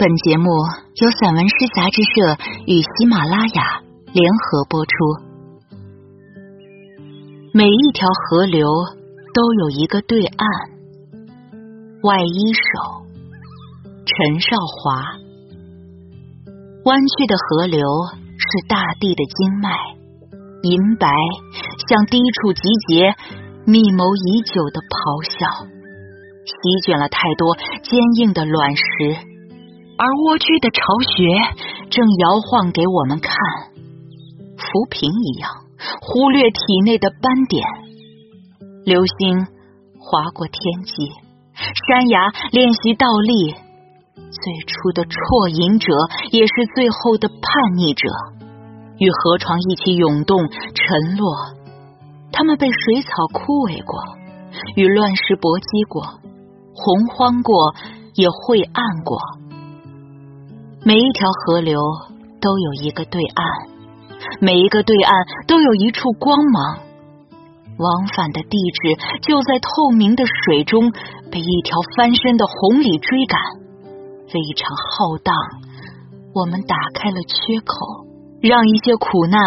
[0.00, 0.48] 本节目
[0.94, 3.82] 由散文诗杂志社与喜马拉雅
[4.14, 4.90] 联合播出。
[7.52, 8.66] 每一条河流
[9.34, 10.48] 都有一个对岸。
[12.02, 13.04] 外一首，
[14.06, 15.04] 陈少华。
[16.86, 17.84] 弯曲的河流
[18.38, 19.68] 是大地的经脉，
[20.62, 21.12] 银白
[21.90, 23.14] 向低处集结，
[23.66, 25.66] 密谋已久的咆哮，
[26.46, 29.28] 席卷了太多坚硬的卵石。
[30.00, 31.28] 而蜗居的巢穴
[31.90, 33.30] 正摇晃给我们看，
[34.56, 35.50] 浮萍一样
[36.00, 37.62] 忽略体内的斑点。
[38.86, 39.44] 流星
[40.00, 41.12] 划过天际，
[41.86, 43.52] 山崖练习倒立。
[44.16, 45.92] 最初的啜饮者
[46.30, 48.08] 也是最后的叛逆者，
[48.96, 51.28] 与河床一起涌动沉落。
[52.32, 54.00] 他们被水草枯萎过，
[54.76, 56.00] 与乱石搏击过，
[56.72, 57.74] 洪荒过，
[58.14, 59.18] 也晦暗过。
[60.82, 61.78] 每一条河流
[62.40, 63.68] 都有一个对岸，
[64.40, 65.12] 每一个对岸
[65.46, 66.78] 都有一处光芒。
[67.76, 70.90] 往返的地质就在透明的水中，
[71.30, 73.38] 被一条翻身的红鲤追赶。
[74.26, 75.34] 非常浩荡，
[76.34, 77.76] 我们打开了缺口，
[78.40, 79.40] 让一些苦难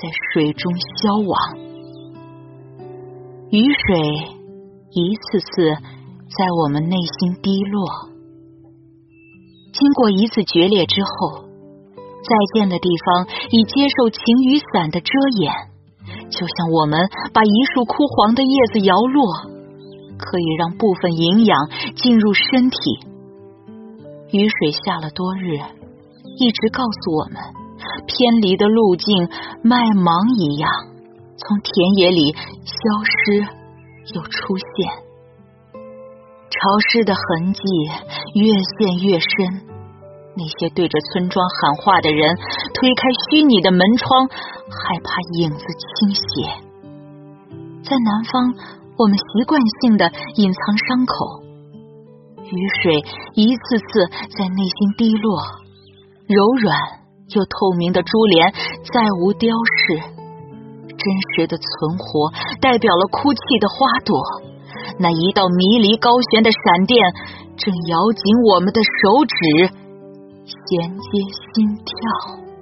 [0.00, 1.58] 在水中消亡。
[3.50, 4.00] 雨水
[4.92, 8.13] 一次次在我们内心滴落。
[9.84, 11.44] 经过一次决裂之后，
[12.24, 15.10] 再见的地方已接受晴雨伞的遮
[15.42, 15.52] 掩，
[16.30, 19.20] 就像我们把一束枯黄的叶子摇落，
[20.16, 22.78] 可以让部分营养进入身体。
[24.32, 25.60] 雨水下了多日，
[26.38, 27.36] 一直告诉我们，
[28.06, 29.28] 偏离的路径
[29.62, 30.70] 麦芒一样，
[31.36, 33.40] 从田野里消失
[34.14, 35.04] 又出现。
[35.74, 37.60] 潮湿的痕迹
[38.34, 38.46] 越
[38.78, 39.73] 陷越深，
[40.36, 42.36] 那些对着村庄喊话的人
[42.74, 46.50] 推开虚拟的门窗，害怕影子倾斜。
[47.82, 48.54] 在南方，
[48.98, 51.42] 我们习惯性的隐藏伤口，
[52.50, 53.04] 雨水
[53.34, 55.38] 一次次在内心滴落，
[56.26, 56.76] 柔软
[57.34, 58.52] 又透明的珠帘
[58.92, 60.00] 再无雕饰，
[60.88, 61.04] 真
[61.36, 64.18] 实的存活代表了哭泣的花朵。
[64.98, 67.00] 那一道迷离高悬的闪电，
[67.56, 69.74] 正咬紧我们的手指，
[70.46, 71.18] 衔接
[71.54, 72.53] 心跳。